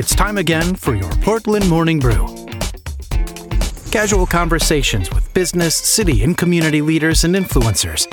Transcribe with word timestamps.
It's 0.00 0.14
time 0.14 0.38
again 0.38 0.76
for 0.76 0.94
your 0.94 1.10
Portland 1.20 1.68
Morning 1.68 1.98
Brew. 1.98 2.26
Casual 3.90 4.24
conversations 4.24 5.10
with 5.10 5.30
business, 5.34 5.76
city, 5.76 6.24
and 6.24 6.38
community 6.38 6.80
leaders 6.80 7.24
and 7.24 7.34
influencers. 7.34 8.06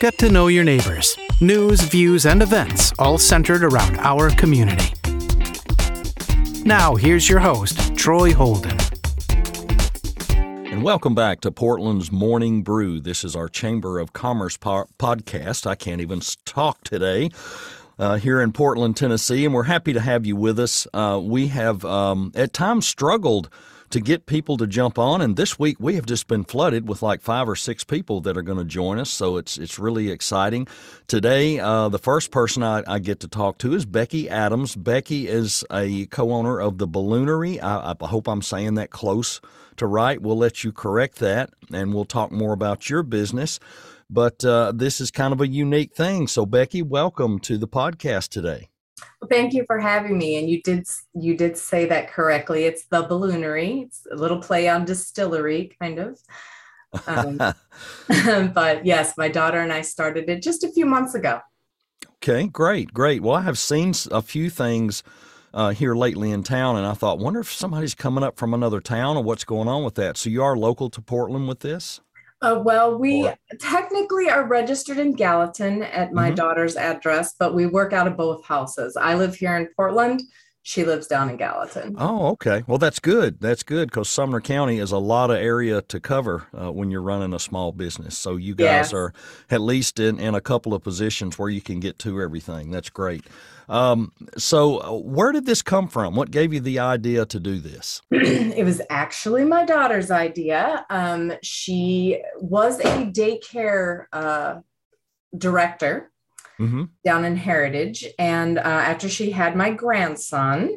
Get 0.00 0.18
to 0.18 0.28
know 0.28 0.48
your 0.48 0.64
neighbors. 0.64 1.16
News, 1.40 1.82
views, 1.82 2.26
and 2.26 2.42
events 2.42 2.92
all 2.98 3.16
centered 3.16 3.62
around 3.62 3.96
our 3.98 4.30
community. 4.30 4.92
Now, 6.64 6.96
here's 6.96 7.28
your 7.28 7.38
host, 7.38 7.96
Troy 7.96 8.34
Holden. 8.34 8.76
And 10.32 10.82
welcome 10.82 11.14
back 11.14 11.42
to 11.42 11.52
Portland's 11.52 12.10
Morning 12.10 12.64
Brew. 12.64 12.98
This 12.98 13.22
is 13.22 13.36
our 13.36 13.48
Chamber 13.48 14.00
of 14.00 14.14
Commerce 14.14 14.56
po- 14.56 14.88
podcast. 14.98 15.64
I 15.64 15.76
can't 15.76 16.00
even 16.00 16.22
talk 16.44 16.82
today. 16.82 17.30
Uh, 17.98 18.14
here 18.16 18.40
in 18.40 18.52
Portland, 18.52 18.96
Tennessee, 18.96 19.44
and 19.44 19.52
we're 19.52 19.64
happy 19.64 19.92
to 19.92 20.00
have 20.00 20.24
you 20.24 20.36
with 20.36 20.60
us. 20.60 20.86
Uh, 20.94 21.20
we 21.20 21.48
have 21.48 21.84
um, 21.84 22.30
at 22.36 22.52
times 22.52 22.86
struggled 22.86 23.50
to 23.90 24.00
get 24.00 24.26
people 24.26 24.56
to 24.58 24.68
jump 24.68 25.00
on, 25.00 25.20
and 25.20 25.36
this 25.36 25.58
week 25.58 25.78
we 25.80 25.96
have 25.96 26.06
just 26.06 26.28
been 26.28 26.44
flooded 26.44 26.88
with 26.88 27.02
like 27.02 27.22
five 27.22 27.48
or 27.48 27.56
six 27.56 27.82
people 27.82 28.20
that 28.20 28.36
are 28.36 28.42
going 28.42 28.58
to 28.58 28.64
join 28.64 29.00
us. 29.00 29.10
So 29.10 29.36
it's 29.36 29.58
it's 29.58 29.80
really 29.80 30.10
exciting. 30.10 30.68
Today, 31.08 31.58
uh, 31.58 31.88
the 31.88 31.98
first 31.98 32.30
person 32.30 32.62
I, 32.62 32.84
I, 32.86 33.00
get 33.00 33.18
to 33.20 33.28
talk 33.28 33.58
to 33.58 33.74
is 33.74 33.84
Becky 33.84 34.28
Adams. 34.28 34.76
Becky 34.76 35.26
is 35.26 35.64
a 35.72 36.06
co-owner 36.06 36.60
of 36.60 36.78
the 36.78 36.86
Balloonairy. 36.86 37.60
I, 37.60 37.96
I 38.00 38.06
hope 38.06 38.28
I'm 38.28 38.42
saying 38.42 38.74
that 38.74 38.90
close 38.90 39.40
to 39.76 39.86
right. 39.86 40.20
We'll 40.20 40.38
let 40.38 40.62
you 40.62 40.70
correct 40.70 41.16
that, 41.16 41.50
and 41.72 41.94
we'll 41.94 42.04
talk 42.04 42.30
more 42.30 42.52
about 42.52 42.88
your 42.90 43.02
business. 43.02 43.58
But 44.10 44.44
uh, 44.44 44.72
this 44.74 45.00
is 45.00 45.10
kind 45.10 45.32
of 45.32 45.40
a 45.40 45.48
unique 45.48 45.94
thing. 45.94 46.28
So, 46.28 46.46
Becky, 46.46 46.82
welcome 46.82 47.38
to 47.40 47.58
the 47.58 47.68
podcast 47.68 48.28
today. 48.28 48.68
Well, 49.20 49.28
thank 49.28 49.52
you 49.52 49.64
for 49.66 49.78
having 49.78 50.16
me. 50.16 50.36
And 50.36 50.48
you 50.48 50.62
did 50.62 50.86
you 51.14 51.36
did 51.36 51.56
say 51.56 51.86
that 51.86 52.10
correctly. 52.10 52.64
It's 52.64 52.86
the 52.86 53.04
balloonairy. 53.04 53.84
It's 53.84 54.06
a 54.10 54.16
little 54.16 54.40
play 54.40 54.68
on 54.68 54.84
distillery, 54.84 55.76
kind 55.80 55.98
of. 55.98 56.20
Um, 57.06 57.36
but 58.54 58.86
yes, 58.86 59.14
my 59.18 59.28
daughter 59.28 59.60
and 59.60 59.72
I 59.72 59.82
started 59.82 60.28
it 60.28 60.42
just 60.42 60.64
a 60.64 60.72
few 60.72 60.86
months 60.86 61.14
ago. 61.14 61.40
Okay, 62.16 62.46
great, 62.48 62.92
great. 62.92 63.22
Well, 63.22 63.36
I 63.36 63.42
have 63.42 63.58
seen 63.58 63.92
a 64.10 64.22
few 64.22 64.50
things 64.50 65.02
uh, 65.54 65.70
here 65.70 65.94
lately 65.94 66.30
in 66.30 66.42
town, 66.42 66.76
and 66.76 66.86
I 66.86 66.94
thought, 66.94 67.18
wonder 67.18 67.40
if 67.40 67.52
somebody's 67.52 67.94
coming 67.94 68.24
up 68.24 68.36
from 68.38 68.54
another 68.54 68.80
town 68.80 69.16
or 69.16 69.22
what's 69.22 69.44
going 69.44 69.68
on 69.68 69.84
with 69.84 69.94
that. 69.96 70.16
So 70.16 70.30
you 70.30 70.42
are 70.42 70.56
local 70.56 70.90
to 70.90 71.00
Portland 71.00 71.46
with 71.46 71.60
this? 71.60 72.00
Uh, 72.40 72.60
well, 72.64 72.96
we 72.96 73.26
or? 73.26 73.36
technically 73.58 74.30
are 74.30 74.46
registered 74.46 74.98
in 74.98 75.12
Gallatin 75.12 75.82
at 75.82 76.12
my 76.12 76.28
mm-hmm. 76.28 76.36
daughter's 76.36 76.76
address, 76.76 77.34
but 77.38 77.54
we 77.54 77.66
work 77.66 77.92
out 77.92 78.06
of 78.06 78.16
both 78.16 78.44
houses. 78.44 78.96
I 78.96 79.14
live 79.14 79.34
here 79.34 79.56
in 79.56 79.68
Portland. 79.74 80.22
She 80.68 80.84
lives 80.84 81.06
down 81.06 81.30
in 81.30 81.38
Gallatin. 81.38 81.94
Oh, 81.96 82.26
okay. 82.32 82.62
Well, 82.66 82.76
that's 82.76 82.98
good. 82.98 83.40
That's 83.40 83.62
good 83.62 83.88
because 83.88 84.10
Sumner 84.10 84.42
County 84.42 84.80
is 84.80 84.92
a 84.92 84.98
lot 84.98 85.30
of 85.30 85.38
area 85.38 85.80
to 85.80 85.98
cover 85.98 86.46
uh, 86.52 86.70
when 86.70 86.90
you're 86.90 87.00
running 87.00 87.32
a 87.32 87.38
small 87.38 87.72
business. 87.72 88.18
So 88.18 88.36
you 88.36 88.54
guys 88.54 88.66
yes. 88.66 88.92
are 88.92 89.14
at 89.48 89.62
least 89.62 89.98
in, 89.98 90.20
in 90.20 90.34
a 90.34 90.42
couple 90.42 90.74
of 90.74 90.82
positions 90.82 91.38
where 91.38 91.48
you 91.48 91.62
can 91.62 91.80
get 91.80 91.98
to 92.00 92.20
everything. 92.20 92.70
That's 92.70 92.90
great. 92.90 93.24
Um, 93.70 94.12
so, 94.36 94.82
uh, 94.82 94.92
where 94.98 95.32
did 95.32 95.46
this 95.46 95.62
come 95.62 95.88
from? 95.88 96.14
What 96.14 96.30
gave 96.30 96.52
you 96.52 96.60
the 96.60 96.80
idea 96.80 97.24
to 97.24 97.40
do 97.40 97.58
this? 97.60 98.02
it 98.10 98.62
was 98.62 98.82
actually 98.90 99.46
my 99.46 99.64
daughter's 99.64 100.10
idea. 100.10 100.84
Um, 100.90 101.32
she 101.42 102.22
was 102.36 102.78
a 102.80 103.06
daycare 103.06 104.04
uh, 104.12 104.56
director 105.38 106.12
mm-hmm. 106.58 106.84
down 107.04 107.24
in 107.24 107.36
Heritage. 107.36 108.06
And 108.18 108.58
uh, 108.58 108.62
after 108.62 109.08
she 109.08 109.30
had 109.30 109.56
my 109.56 109.70
grandson, 109.70 110.76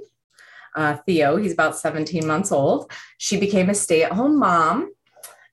uh, 0.75 0.97
Theo, 1.05 1.37
he's 1.37 1.53
about 1.53 1.77
17 1.77 2.25
months 2.25 2.51
old, 2.51 2.91
she 3.17 3.37
became 3.37 3.69
a 3.69 3.75
stay 3.75 4.03
at 4.03 4.13
home 4.13 4.39
mom. 4.39 4.91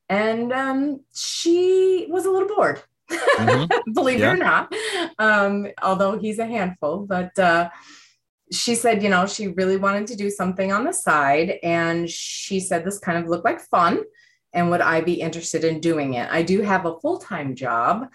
And 0.09 0.53
um, 0.53 1.01
she 1.15 2.07
was 2.09 2.25
a 2.25 2.31
little 2.31 2.49
bored, 2.49 2.83
mm-hmm. 3.11 3.93
believe 3.93 4.21
yeah. 4.21 4.31
it 4.31 4.35
or 4.35 4.37
not, 4.37 4.73
um, 5.19 5.67
although 5.83 6.19
he's 6.19 6.39
a 6.39 6.47
handful. 6.47 7.01
But 7.01 7.39
uh, 7.39 7.69
she 8.51 8.75
said, 8.75 9.03
you 9.03 9.11
know, 9.11 9.27
she 9.27 9.49
really 9.49 9.77
wanted 9.77 10.07
to 10.09 10.17
do 10.17 10.31
something 10.31 10.73
on 10.73 10.85
the 10.85 10.93
side. 10.93 11.59
And 11.63 12.09
she 12.09 12.61
said 12.61 12.85
this 12.85 12.99
kind 12.99 13.19
of 13.19 13.29
looked 13.29 13.45
like 13.45 13.61
fun. 13.61 14.03
And 14.55 14.71
would 14.71 14.81
I 14.81 15.03
be 15.03 15.21
interested 15.21 15.65
in 15.65 15.81
doing 15.81 16.15
it? 16.15 16.29
I 16.31 16.43
do 16.43 16.63
have 16.63 16.87
a 16.87 16.99
full 17.01 17.19
time 17.19 17.55
job. 17.55 18.09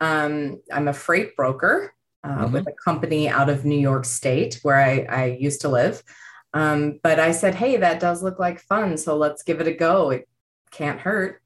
Um, 0.00 0.60
I'm 0.72 0.88
a 0.88 0.92
freight 0.92 1.36
broker 1.36 1.94
uh, 2.24 2.28
mm-hmm. 2.28 2.52
with 2.52 2.66
a 2.66 2.72
company 2.72 3.28
out 3.28 3.48
of 3.48 3.64
New 3.64 3.78
York 3.78 4.04
State 4.04 4.60
where 4.62 4.76
I, 4.76 5.06
I 5.08 5.24
used 5.26 5.60
to 5.62 5.68
live. 5.68 6.02
Um, 6.54 7.00
but 7.02 7.20
I 7.20 7.32
said, 7.32 7.54
hey, 7.54 7.76
that 7.76 8.00
does 8.00 8.22
look 8.22 8.38
like 8.38 8.60
fun. 8.60 8.96
So 8.96 9.16
let's 9.16 9.42
give 9.42 9.60
it 9.60 9.68
a 9.68 9.72
go. 9.72 10.10
It 10.10 10.28
can't 10.70 11.00
hurt. 11.00 11.42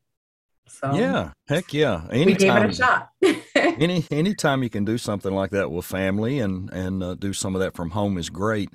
So 0.69 0.95
yeah, 0.95 1.33
heck 1.49 1.75
yeah. 1.75 2.07
Anytime, 2.11 2.27
we 2.27 2.35
gave 2.35 2.55
it 2.55 2.71
a 2.71 2.73
shot. 2.73 3.11
any 3.55 4.07
anytime 4.11 4.63
you 4.63 4.71
can 4.71 4.85
do 4.85 4.99
something 4.99 5.35
like 5.35 5.51
that 5.51 5.71
with 5.71 5.85
family 5.85 6.39
and 6.39 6.71
and 6.71 7.03
uh, 7.03 7.15
do 7.17 7.33
some 7.33 7.57
of 7.57 7.61
that 7.61 7.75
from 7.75 7.91
home 7.91 8.17
is 8.17 8.31
great. 8.31 8.71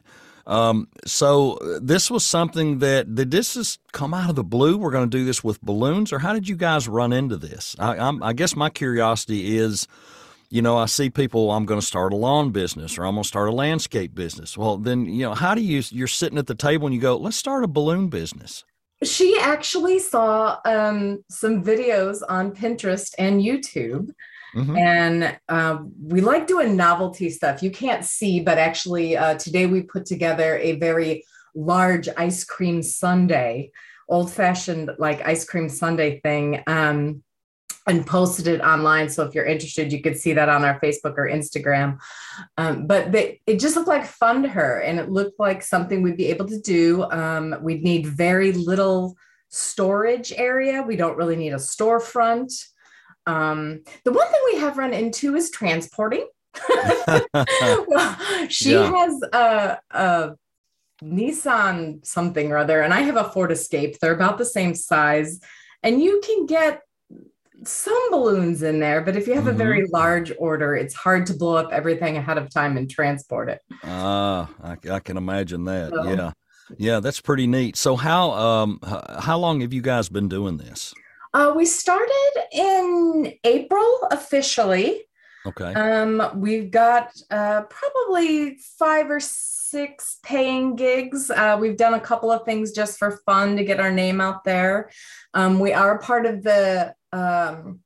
Um, 0.48 0.88
so 1.06 1.54
uh, 1.54 1.80
this 1.82 2.12
was 2.12 2.26
something 2.26 2.80
that 2.80 3.16
did 3.16 3.32
this 3.32 3.56
just 3.56 3.80
come 3.94 4.14
out 4.14 4.30
of 4.30 4.36
the 4.36 4.44
blue? 4.44 4.78
We're 4.78 4.92
going 4.92 5.10
to 5.10 5.18
do 5.18 5.26
this 5.26 5.44
with 5.44 5.62
balloons, 5.62 6.14
or 6.14 6.20
how 6.20 6.34
did 6.34 6.48
you 6.48 6.56
guys 6.56 6.88
run 6.88 7.14
into 7.14 7.38
this? 7.38 7.76
I, 7.80 7.98
I 8.22 8.34
guess 8.34 8.56
my 8.56 8.70
curiosity 8.70 9.58
is, 9.58 9.88
you 10.50 10.62
know, 10.62 10.78
I 10.78 10.86
see 10.86 11.10
people. 11.10 11.52
I'm 11.52 11.66
going 11.66 11.80
to 11.80 11.86
start 11.86 12.14
a 12.14 12.16
lawn 12.16 12.52
business, 12.52 12.98
or 12.98 13.06
I'm 13.06 13.16
going 13.16 13.24
to 13.24 13.28
start 13.28 13.50
a 13.50 13.54
landscape 13.54 14.14
business. 14.14 14.58
Well, 14.58 14.78
then 14.78 15.06
you 15.06 15.24
know, 15.24 15.34
how 15.34 15.56
do 15.56 15.62
you? 15.62 15.82
You're 15.90 16.08
sitting 16.08 16.38
at 16.38 16.48
the 16.48 16.56
table 16.56 16.86
and 16.86 16.94
you 16.94 17.02
go, 17.02 17.18
let's 17.18 17.38
start 17.38 17.64
a 17.64 17.68
balloon 17.68 18.10
business. 18.10 18.64
She 19.04 19.38
actually 19.42 20.00
saw 20.00 20.60
um, 20.64 21.24
some 21.30 21.64
videos 21.64 22.22
on 22.30 22.52
Pinterest 22.52 23.14
and 23.18 23.42
YouTube 23.42 24.12
Mm-hmm. 24.56 24.78
And 24.78 25.40
uh, 25.50 25.80
we 26.02 26.22
like 26.22 26.48
doing 26.48 26.76
novelty 26.76 27.30
stuff. 27.30 27.62
You 27.62 27.72
can't 27.72 28.06
see, 28.06 28.40
but 28.40 28.58
actually, 28.58 29.18
uh, 29.18 29.36
today 29.36 29.66
we 29.66 29.82
put 29.82 30.06
together 30.06 30.58
a 30.58 30.74
very 30.80 31.26
large 31.54 32.08
ice 32.18 32.44
cream 32.44 32.82
sundae, 32.82 33.70
old 34.08 34.32
fashioned 34.32 34.92
like 34.98 35.26
ice 35.26 35.46
cream 35.46 35.68
sundae 35.70 36.20
thing. 36.22 36.64
Um, 36.68 37.24
and 37.88 38.06
posted 38.06 38.48
it 38.48 38.62
online. 38.62 39.10
So 39.10 39.24
if 39.24 39.36
you're 39.36 39.46
interested, 39.46 39.94
you 39.94 40.02
could 40.02 40.18
see 40.18 40.34
that 40.34 40.50
on 40.50 40.66
our 40.66 40.80
Facebook 40.80 41.18
or 41.18 41.30
Instagram. 41.30 42.00
Um, 42.58 42.88
but 42.88 43.12
they, 43.12 43.42
it 43.46 43.60
just 43.60 43.76
looked 43.76 43.88
like 43.88 44.06
fun 44.06 44.42
to 44.44 44.50
her, 44.50 44.80
and 44.80 45.00
it 45.00 45.12
looked 45.12 45.40
like 45.40 45.62
something 45.62 46.02
we'd 46.02 46.18
be 46.18 46.28
able 46.28 46.48
to 46.48 46.60
do. 46.60 47.04
Um, 47.04 47.56
we'd 47.62 47.84
need 47.84 48.08
very 48.08 48.54
little 48.54 49.16
storage 49.50 50.34
area. 50.34 50.82
We 50.82 50.96
don't 50.96 51.18
really 51.18 51.36
need 51.36 51.54
a 51.54 51.58
storefront. 51.58 52.52
Um, 53.28 53.84
the 54.04 54.12
one 54.12 54.28
thing 54.28 54.42
we 54.54 54.60
have 54.60 54.78
run 54.78 54.94
into 54.94 55.36
is 55.36 55.50
transporting. 55.50 56.28
well, 56.70 58.18
she 58.50 58.74
yeah. 58.74 58.92
has 58.92 59.22
a, 59.34 59.80
a 59.92 60.36
Nissan 61.04 62.06
something 62.06 62.52
or 62.52 62.58
other, 62.58 62.82
and 62.82 62.94
I 62.94 63.02
have 63.02 63.18
a 63.18 63.26
Ford 63.26 63.52
Escape. 63.52 64.00
They're 64.00 64.14
about 64.14 64.38
the 64.38 64.46
same 64.46 64.74
size, 64.74 65.40
and 65.84 66.02
you 66.02 66.22
can 66.26 66.46
get 66.46 66.82
some 67.64 68.12
balloons 68.12 68.64
in 68.64 68.80
there, 68.80 69.02
but 69.02 69.16
if 69.16 69.28
you 69.28 69.34
have 69.34 69.46
mm-hmm. 69.46 69.54
a 69.54 69.64
very 69.64 69.82
mm-hmm. 69.84 69.96
large 69.96 70.32
order, 70.38 70.76
it's 70.76 70.94
hard 70.94 71.26
to 71.28 71.34
blow 71.34 71.56
up 71.56 71.72
everything 71.72 72.18
ahead 72.18 72.38
of 72.38 72.50
time 72.50 72.78
and 72.78 72.90
transport 72.90 73.50
it. 73.50 73.62
Ah, 73.84 74.50
I, 74.62 74.78
I, 74.90 75.00
can 75.00 75.18
imagine 75.18 75.66
that. 75.66 75.92
So, 75.92 76.14
yeah, 76.14 76.32
yeah, 76.78 77.00
that's 77.00 77.22
pretty 77.22 77.48
neat. 77.48 77.76
So 77.76 77.96
how 77.96 78.32
um 78.32 78.80
how 79.20 79.38
long 79.38 79.62
have 79.62 79.74
you 79.74 79.82
guys 79.82 80.10
been 80.10 80.28
doing 80.28 80.58
this? 80.58 80.94
Uh, 81.36 81.52
we 81.54 81.66
started 81.66 82.32
in 82.54 83.34
April 83.44 84.08
officially. 84.10 85.02
Okay. 85.46 85.74
Um, 85.74 86.32
we've 86.36 86.72
got 86.72 87.12
uh, 87.30 87.64
probably 87.64 88.56
five 88.80 89.12
or 89.12 89.20
six 89.20 90.20
paying 90.24 90.78
gigs. 90.78 91.30
Uh, 91.30 91.58
we've 91.60 91.76
done 91.76 91.94
a 91.94 92.00
couple 92.00 92.32
of 92.32 92.46
things 92.46 92.72
just 92.72 92.98
for 92.98 93.20
fun 93.26 93.58
to 93.58 93.66
get 93.66 93.82
our 93.82 93.92
name 93.92 94.22
out 94.22 94.46
there. 94.46 94.90
Um, 95.34 95.60
we 95.60 95.74
are 95.74 96.00
part 96.00 96.26
of 96.26 96.42
the 96.42 96.96
um, 97.12 97.82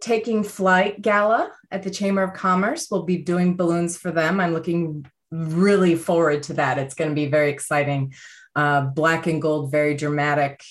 Taking 0.00 0.44
Flight 0.44 1.02
Gala 1.02 1.50
at 1.72 1.82
the 1.82 1.90
Chamber 1.90 2.22
of 2.22 2.34
Commerce. 2.34 2.86
We'll 2.88 3.02
be 3.02 3.18
doing 3.18 3.56
balloons 3.56 3.98
for 3.98 4.12
them. 4.12 4.38
I'm 4.38 4.52
looking 4.52 5.06
really 5.32 5.96
forward 5.96 6.44
to 6.44 6.52
that. 6.52 6.78
It's 6.78 6.94
going 6.94 7.10
to 7.10 7.16
be 7.16 7.26
very 7.26 7.50
exciting. 7.50 8.14
Uh, 8.54 8.82
black 8.82 9.26
and 9.26 9.42
gold, 9.42 9.72
very 9.72 9.96
dramatic 9.96 10.62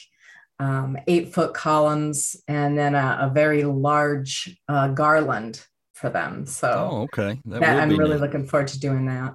um, 0.62 0.96
eight 1.08 1.34
foot 1.34 1.56
columns 1.56 2.36
and 2.48 2.78
then 2.78 2.94
a, 2.94 3.18
a 3.22 3.32
very 3.34 3.64
large 3.64 4.56
uh, 4.70 4.90
garland 4.90 5.66
for 5.94 6.12
them. 6.12 6.46
So, 6.46 6.90
oh, 6.92 7.02
okay, 7.04 7.40
that 7.46 7.62
that, 7.62 7.80
I'm 7.80 7.90
really 7.90 8.14
neat. 8.14 8.22
looking 8.22 8.48
forward 8.48 8.68
to 8.70 8.80
doing 8.80 9.08
that. 9.08 9.34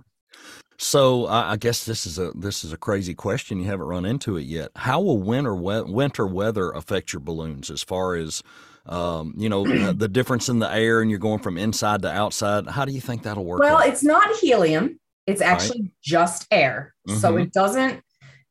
So 0.79 1.27
I 1.27 1.57
guess 1.57 1.85
this 1.85 2.07
is 2.07 2.19
a 2.19 2.33
this 2.33 2.63
is 2.63 2.73
a 2.73 2.77
crazy 2.77 3.15
question. 3.15 3.59
You 3.59 3.65
haven't 3.65 3.87
run 3.87 4.05
into 4.05 4.37
it 4.37 4.43
yet. 4.43 4.71
How 4.77 5.01
will 5.01 5.19
winter 5.19 5.57
we- 5.57 5.83
winter 5.83 6.27
weather 6.27 6.71
affect 6.71 7.13
your 7.13 7.21
balloons 7.21 7.71
as 7.71 7.83
far 7.83 8.15
as 8.15 8.43
um, 8.85 9.35
you 9.37 9.49
know 9.49 9.65
the 9.93 10.07
difference 10.07 10.49
in 10.49 10.61
the 10.61 10.71
air 10.73 11.01
and 11.01 11.11
you're 11.11 11.19
going 11.19 11.41
from 11.41 11.59
inside 11.59 12.03
to 12.03 12.13
outside? 12.13 12.69
How 12.69 12.85
do 12.85 12.93
you 12.93 13.01
think 13.01 13.23
that'll 13.23 13.45
work? 13.45 13.61
Well, 13.61 13.79
out? 13.79 13.89
it's 13.89 14.05
not 14.05 14.37
helium. 14.37 15.01
It's 15.27 15.41
actually 15.41 15.81
right. 15.81 15.91
just 16.05 16.47
air. 16.53 16.95
Mm-hmm. 17.09 17.19
So 17.19 17.37
it 17.37 17.53
doesn't 17.53 18.03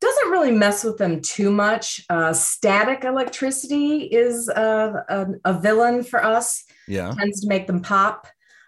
doesn't 0.02 0.30
really 0.30 0.52
mess 0.52 0.84
with 0.84 0.98
them 0.98 1.22
too 1.22 1.52
much. 1.52 2.06
Uh, 2.10 2.34
static 2.34 3.04
electricity 3.04 4.04
is 4.04 4.50
a, 4.50 5.04
a, 5.10 5.28
a, 5.46 5.60
villain 5.60 6.04
for 6.04 6.24
us. 6.24 6.64
Yeah. 6.88 7.14
Tends 7.18 7.42
to 7.42 7.48
make 7.48 7.68
them 7.68 7.82
pop. 7.82 8.28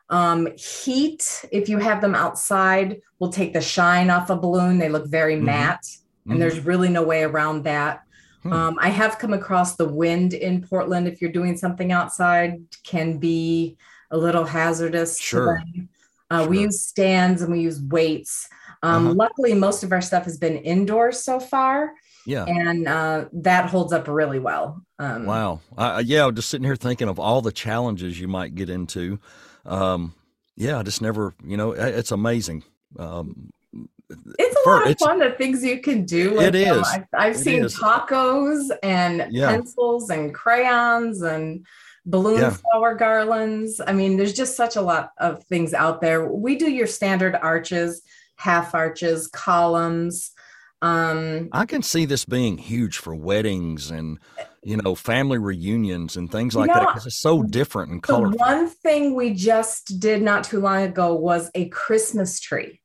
Um, 0.10 0.48
heat, 0.58 1.46
if 1.52 1.68
you 1.68 1.80
have 1.80 2.02
them 2.02 2.16
outside, 2.16 3.02
will 3.20 3.32
take 3.32 3.54
the 3.54 3.62
shine 3.62 4.10
off 4.10 4.30
a 4.30 4.38
balloon. 4.38 4.78
They 4.78 4.90
look 4.90 5.08
very 5.08 5.36
mm-hmm. 5.36 5.46
matte, 5.46 5.86
and 6.26 6.34
mm-hmm. 6.34 6.40
there's 6.40 6.62
really 6.62 6.90
no 6.90 7.04
way 7.04 7.24
around 7.24 7.64
that. 7.66 8.04
Hmm. 8.44 8.54
Um, 8.54 8.78
I 8.80 8.90
have 8.90 9.20
come 9.20 9.34
across 9.34 9.76
the 9.76 9.88
wind 9.88 10.34
in 10.34 10.66
Portland. 10.66 11.08
If 11.08 11.22
you're 11.22 11.32
doing 11.32 11.58
something 11.58 11.92
outside, 11.92 12.62
can 12.84 13.18
be 13.18 13.78
a 14.12 14.18
little 14.18 14.46
hazardous. 14.46 15.20
Sure. 15.20 15.62
Uh, 16.30 16.42
sure. 16.42 16.50
We 16.50 16.62
use 16.62 16.82
stands 16.82 17.42
and 17.42 17.52
we 17.52 17.62
use 17.62 17.82
weights. 17.82 18.48
Um, 18.84 19.08
uh-huh. 19.08 19.16
Luckily, 19.16 19.54
most 19.54 19.84
of 19.84 19.92
our 19.92 20.02
stuff 20.02 20.26
has 20.26 20.38
been 20.38 20.58
indoors 20.58 21.24
so 21.24 21.40
far. 21.40 21.94
Yeah. 22.26 22.44
And 22.46 22.88
uh, 22.88 23.26
that 23.32 23.70
holds 23.70 23.94
up 23.94 24.08
really 24.08 24.40
well. 24.40 24.84
Um, 25.00 25.26
wow. 25.26 25.62
Uh, 25.78 26.04
yeah, 26.06 26.26
I'm 26.26 26.36
just 26.36 26.50
sitting 26.50 26.66
here 26.66 26.76
thinking 26.76 27.08
of 27.08 27.20
all 27.20 27.42
the 27.42 27.54
challenges 27.54 28.20
you 28.20 28.28
might 28.28 28.54
get 28.54 28.70
into. 28.70 29.20
Um, 29.66 30.14
yeah, 30.58 30.80
I 30.80 30.84
just 30.84 31.02
never, 31.02 31.34
you 31.46 31.56
know, 31.56 31.72
it's 31.72 32.12
amazing. 32.12 32.64
Um, 33.00 33.52
it's 34.10 34.56
a 34.56 34.64
for, 34.64 34.80
lot 34.80 34.90
of 34.90 35.00
fun 35.00 35.20
the 35.20 35.32
things 35.32 35.64
you 35.64 35.80
can 35.80 36.06
do 36.06 36.34
with 36.36 36.56
it 36.56 36.56
is 36.56 36.88
I've, 36.88 37.06
I've 37.14 37.36
it 37.36 37.40
seen 37.40 37.66
is. 37.66 37.78
tacos 37.78 38.70
and 38.84 39.28
yeah. 39.30 39.50
pencils 39.50 40.10
and 40.10 40.34
crayons 40.34 41.22
and 41.22 41.66
balloon 42.06 42.40
yeah. 42.40 42.52
flower 42.52 42.96
garlands 42.96 43.82
i 43.86 43.92
mean 43.92 44.16
there's 44.16 44.34
just 44.34 44.56
such 44.56 44.78
a 44.78 44.82
lot 44.82 45.12
of 45.18 45.44
things 45.44 45.74
out 45.74 46.00
there 46.00 46.32
we 46.32 46.56
do 46.56 46.72
your 46.72 46.88
standard 46.88 47.36
arches 47.36 48.02
half 48.38 48.74
arches 48.74 49.28
columns 49.28 50.32
um 50.82 51.50
i 51.52 51.66
can 51.66 51.82
see 51.82 52.06
this 52.06 52.24
being 52.24 52.58
huge 52.58 52.98
for 52.98 53.16
weddings 53.16 53.90
and 53.92 54.20
you 54.64 54.78
know 54.78 54.94
family 54.96 55.38
reunions 55.38 56.16
and 56.16 56.32
things 56.32 56.56
like 56.56 56.70
you 56.70 56.76
know, 56.76 56.82
that 56.82 56.88
because 56.90 57.06
it's 57.06 57.18
so 57.18 57.42
different 57.44 57.92
and 57.92 58.04
colorful 58.04 58.38
one 58.38 58.68
thing 58.68 59.16
we 59.16 59.34
just 59.34 60.00
did 60.00 60.22
not 60.22 60.44
too 60.44 60.60
long 60.60 60.84
ago 60.84 61.16
was 61.16 61.50
a 61.56 61.68
christmas 61.70 62.40
tree 62.40 62.80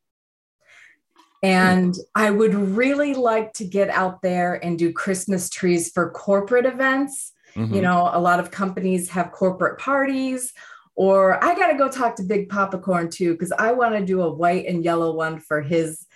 and 1.42 1.96
I 2.14 2.30
would 2.30 2.54
really 2.54 3.14
like 3.14 3.52
to 3.54 3.64
get 3.64 3.90
out 3.90 4.22
there 4.22 4.64
and 4.64 4.78
do 4.78 4.92
Christmas 4.92 5.50
trees 5.50 5.90
for 5.90 6.10
corporate 6.10 6.66
events. 6.66 7.32
Mm-hmm. 7.56 7.74
You 7.74 7.82
know, 7.82 8.08
a 8.12 8.20
lot 8.20 8.38
of 8.38 8.52
companies 8.52 9.10
have 9.10 9.32
corporate 9.32 9.78
parties, 9.78 10.52
or 10.94 11.42
I 11.42 11.54
got 11.54 11.68
to 11.68 11.78
go 11.78 11.88
talk 11.88 12.16
to 12.16 12.22
Big 12.22 12.48
Popcorn 12.48 13.10
too, 13.10 13.32
because 13.32 13.52
I 13.52 13.72
want 13.72 13.94
to 13.94 14.04
do 14.04 14.22
a 14.22 14.32
white 14.32 14.66
and 14.66 14.84
yellow 14.84 15.14
one 15.14 15.38
for 15.40 15.60
his 15.60 16.06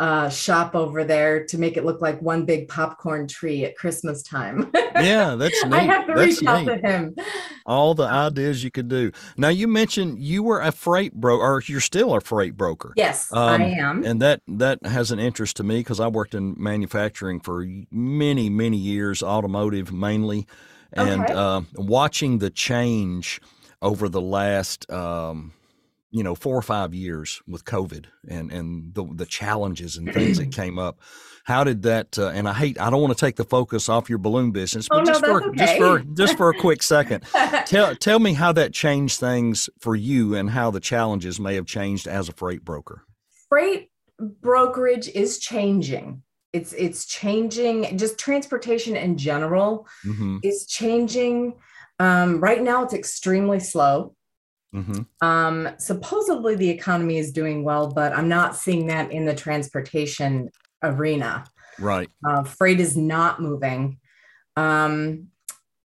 uh, 0.00 0.28
shop 0.28 0.74
over 0.74 1.04
there 1.04 1.44
to 1.46 1.56
make 1.56 1.76
it 1.76 1.84
look 1.84 2.00
like 2.00 2.20
one 2.20 2.44
big 2.44 2.66
popcorn 2.66 3.28
tree 3.28 3.64
at 3.64 3.76
Christmas 3.76 4.22
time. 4.22 4.70
yeah, 4.74 5.36
that's 5.36 5.64
neat. 5.64 5.72
I 5.72 5.80
have 5.82 6.06
to 6.08 6.14
that's 6.14 6.40
reach 6.40 6.48
out 6.48 6.64
to 6.66 6.76
him. 6.78 7.14
All 7.64 7.94
the 7.94 8.04
ideas 8.04 8.64
you 8.64 8.72
could 8.72 8.88
do. 8.88 9.12
Now 9.36 9.50
you 9.50 9.68
mentioned 9.68 10.18
you 10.18 10.42
were 10.42 10.60
a 10.60 10.72
freight 10.72 11.14
broker, 11.14 11.44
or 11.44 11.62
you're 11.66 11.80
still 11.80 12.14
a 12.14 12.20
freight 12.20 12.56
broker. 12.56 12.92
Yes, 12.96 13.32
um, 13.32 13.62
I 13.62 13.66
am. 13.66 14.04
And 14.04 14.20
that 14.20 14.42
that 14.48 14.84
has 14.84 15.12
an 15.12 15.20
interest 15.20 15.56
to 15.58 15.62
me 15.62 15.78
because 15.78 16.00
I 16.00 16.08
worked 16.08 16.34
in 16.34 16.56
manufacturing 16.58 17.38
for 17.38 17.64
many 17.92 18.50
many 18.50 18.76
years, 18.76 19.22
automotive 19.22 19.92
mainly, 19.92 20.46
and 20.92 21.22
okay. 21.22 21.32
uh, 21.32 21.60
watching 21.76 22.38
the 22.38 22.50
change 22.50 23.40
over 23.84 24.08
the 24.08 24.20
last. 24.20 24.90
Um, 24.90 25.52
you 26.14 26.22
know 26.22 26.36
four 26.36 26.56
or 26.56 26.62
five 26.62 26.94
years 26.94 27.42
with 27.48 27.64
COVID 27.64 28.06
and 28.28 28.52
and 28.52 28.94
the 28.94 29.04
the 29.12 29.26
challenges 29.26 29.96
and 29.96 30.14
things 30.14 30.38
that 30.38 30.52
came 30.52 30.78
up. 30.78 31.00
How 31.42 31.64
did 31.64 31.82
that? 31.82 32.16
Uh, 32.16 32.28
and 32.28 32.48
I 32.48 32.54
hate 32.54 32.80
I 32.80 32.88
don't 32.88 33.02
want 33.02 33.12
to 33.12 33.20
take 33.20 33.34
the 33.34 33.44
focus 33.44 33.88
off 33.88 34.08
your 34.08 34.18
balloon 34.18 34.52
business, 34.52 34.86
but 34.88 35.00
oh, 35.00 35.04
just 35.04 35.22
no, 35.22 35.28
for 35.28 35.48
okay. 35.48 35.56
just 35.56 35.76
for 35.76 35.98
just 36.14 36.36
for 36.36 36.50
a 36.50 36.54
quick 36.58 36.84
second, 36.84 37.24
tell 37.66 37.96
tell 37.96 38.20
me 38.20 38.32
how 38.32 38.52
that 38.52 38.72
changed 38.72 39.18
things 39.18 39.68
for 39.80 39.96
you 39.96 40.36
and 40.36 40.50
how 40.50 40.70
the 40.70 40.78
challenges 40.78 41.40
may 41.40 41.56
have 41.56 41.66
changed 41.66 42.06
as 42.06 42.28
a 42.28 42.32
freight 42.32 42.64
broker. 42.64 43.02
Freight 43.48 43.90
brokerage 44.40 45.08
is 45.08 45.40
changing. 45.40 46.22
It's 46.52 46.72
it's 46.74 47.06
changing. 47.06 47.98
Just 47.98 48.18
transportation 48.18 48.94
in 48.94 49.18
general 49.18 49.88
mm-hmm. 50.06 50.38
is 50.44 50.64
changing. 50.66 51.54
Um, 51.98 52.40
right 52.40 52.62
now, 52.62 52.84
it's 52.84 52.94
extremely 52.94 53.60
slow. 53.60 54.14
Mm-hmm. 54.74 55.02
Um, 55.26 55.68
supposedly 55.78 56.56
the 56.56 56.68
economy 56.68 57.18
is 57.18 57.30
doing 57.30 57.62
well, 57.62 57.92
but 57.92 58.12
I'm 58.12 58.28
not 58.28 58.56
seeing 58.56 58.88
that 58.88 59.12
in 59.12 59.24
the 59.24 59.34
transportation 59.34 60.50
arena. 60.82 61.44
Right. 61.78 62.10
Uh, 62.26 62.42
freight 62.42 62.80
is 62.80 62.96
not 62.96 63.40
moving. 63.40 63.98
Um, 64.56 65.28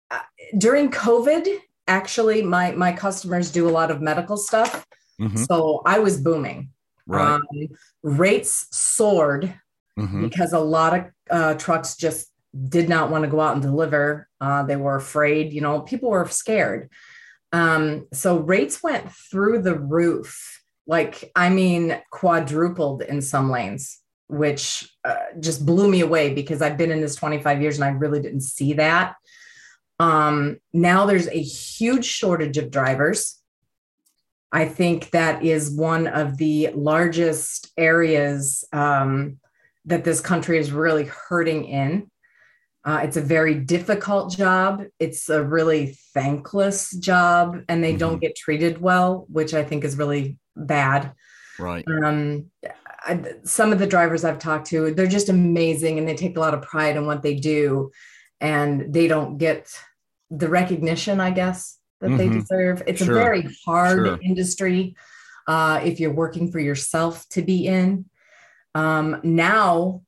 uh, 0.09 0.19
during 0.57 0.89
COVID, 0.89 1.47
actually, 1.87 2.41
my 2.41 2.71
my 2.71 2.91
customers 2.91 3.51
do 3.51 3.67
a 3.67 3.71
lot 3.71 3.91
of 3.91 4.01
medical 4.01 4.37
stuff, 4.37 4.85
mm-hmm. 5.19 5.37
so 5.37 5.81
I 5.85 5.99
was 5.99 6.19
booming. 6.19 6.69
Right. 7.07 7.33
Um, 7.33 7.41
rates 8.03 8.67
soared 8.71 9.53
mm-hmm. 9.97 10.21
because 10.21 10.53
a 10.53 10.59
lot 10.59 10.97
of 10.97 11.05
uh, 11.29 11.53
trucks 11.55 11.95
just 11.95 12.30
did 12.67 12.89
not 12.89 13.09
want 13.09 13.23
to 13.23 13.29
go 13.29 13.39
out 13.39 13.53
and 13.53 13.61
deliver. 13.61 14.27
Uh, 14.39 14.63
they 14.63 14.75
were 14.75 14.95
afraid. 14.95 15.53
You 15.53 15.61
know, 15.61 15.81
people 15.81 16.09
were 16.09 16.27
scared. 16.27 16.89
Um, 17.53 18.07
so 18.13 18.37
rates 18.37 18.81
went 18.81 19.11
through 19.11 19.61
the 19.61 19.77
roof, 19.77 20.61
like, 20.87 21.31
I 21.35 21.49
mean, 21.49 22.01
quadrupled 22.11 23.01
in 23.01 23.21
some 23.21 23.49
lanes, 23.49 23.99
which 24.27 24.89
uh, 25.03 25.15
just 25.39 25.65
blew 25.65 25.89
me 25.89 26.01
away 26.01 26.33
because 26.33 26.61
I've 26.61 26.77
been 26.77 26.91
in 26.91 27.01
this 27.01 27.15
25 27.15 27.61
years 27.61 27.75
and 27.75 27.83
I 27.83 27.89
really 27.89 28.21
didn't 28.21 28.41
see 28.41 28.73
that. 28.73 29.15
Um, 29.99 30.57
now 30.73 31.05
there's 31.05 31.27
a 31.27 31.41
huge 31.41 32.05
shortage 32.05 32.57
of 32.57 32.71
drivers. 32.71 33.37
I 34.51 34.65
think 34.65 35.11
that 35.11 35.43
is 35.43 35.71
one 35.71 36.07
of 36.07 36.37
the 36.37 36.71
largest 36.73 37.71
areas 37.77 38.65
um, 38.73 39.39
that 39.85 40.03
this 40.03 40.19
country 40.19 40.57
is 40.57 40.71
really 40.71 41.05
hurting 41.05 41.65
in. 41.65 42.10
Uh, 42.83 43.01
it's 43.03 43.17
a 43.17 43.21
very 43.21 43.55
difficult 43.55 44.35
job. 44.35 44.83
It's 44.97 45.29
a 45.29 45.43
really 45.43 45.97
thankless 46.13 46.91
job, 46.91 47.61
and 47.69 47.83
they 47.83 47.91
mm-hmm. 47.91 47.99
don't 47.99 48.21
get 48.21 48.35
treated 48.35 48.81
well, 48.81 49.25
which 49.29 49.53
I 49.53 49.63
think 49.63 49.83
is 49.83 49.97
really 49.97 50.37
bad. 50.55 51.13
Right. 51.59 51.85
Um, 51.87 52.47
I, 53.03 53.33
some 53.43 53.71
of 53.71 53.79
the 53.79 53.87
drivers 53.87 54.23
I've 54.23 54.39
talked 54.39 54.67
to, 54.67 54.91
they're 54.93 55.07
just 55.07 55.29
amazing, 55.29 55.99
and 55.99 56.07
they 56.07 56.15
take 56.15 56.37
a 56.37 56.39
lot 56.39 56.55
of 56.55 56.63
pride 56.63 56.97
in 56.97 57.05
what 57.05 57.21
they 57.21 57.35
do, 57.35 57.91
and 58.39 58.91
they 58.91 59.07
don't 59.07 59.37
get 59.37 59.71
the 60.31 60.49
recognition, 60.49 61.19
I 61.19 61.31
guess, 61.31 61.77
that 61.99 62.07
mm-hmm. 62.07 62.17
they 62.17 62.29
deserve. 62.29 62.81
It's 62.87 63.03
sure. 63.03 63.11
a 63.11 63.23
very 63.23 63.47
hard 63.63 64.05
sure. 64.05 64.19
industry 64.23 64.95
uh, 65.47 65.81
if 65.83 65.99
you're 65.99 66.13
working 66.13 66.51
for 66.51 66.59
yourself 66.59 67.27
to 67.29 67.43
be 67.43 67.67
in. 67.67 68.05
Um, 68.73 69.19
now, 69.23 70.01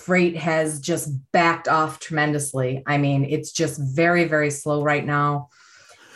freight 0.00 0.36
has 0.36 0.80
just 0.80 1.10
backed 1.32 1.68
off 1.68 2.00
tremendously. 2.00 2.82
I 2.86 2.98
mean, 2.98 3.24
it's 3.24 3.52
just 3.52 3.80
very, 3.80 4.24
very 4.24 4.50
slow 4.50 4.82
right 4.82 5.04
now. 5.04 5.48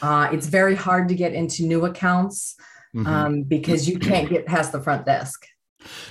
Uh, 0.03 0.29
it's 0.33 0.47
very 0.47 0.75
hard 0.75 1.09
to 1.09 1.15
get 1.15 1.33
into 1.33 1.65
new 1.65 1.85
accounts 1.85 2.57
mm-hmm. 2.95 3.07
um, 3.07 3.43
because 3.43 3.89
you 3.89 3.99
can't 3.99 4.29
get 4.29 4.47
past 4.47 4.73
the 4.73 4.81
front 4.81 5.07
desk. 5.07 5.47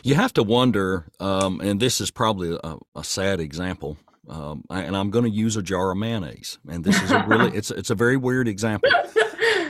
You 0.03 0.15
have 0.15 0.33
to 0.33 0.43
wonder, 0.43 1.07
um, 1.19 1.59
and 1.61 1.79
this 1.79 1.99
is 1.99 2.11
probably 2.11 2.57
a, 2.63 2.77
a 2.95 3.03
sad 3.03 3.39
example, 3.39 3.97
um, 4.29 4.63
and 4.69 4.95
I'm 4.95 5.09
going 5.09 5.25
to 5.25 5.31
use 5.31 5.57
a 5.57 5.63
jar 5.63 5.91
of 5.91 5.97
mayonnaise, 5.97 6.59
and 6.69 6.83
this 6.83 7.01
is 7.01 7.11
a 7.11 7.25
really 7.27 7.51
it's 7.57 7.71
it's 7.71 7.89
a 7.89 7.95
very 7.95 8.15
weird 8.15 8.47
example, 8.47 8.91